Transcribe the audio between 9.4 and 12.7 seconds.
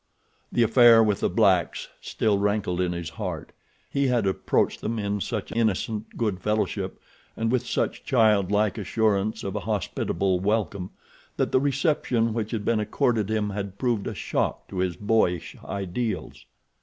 of a hospitable welcome that the reception which had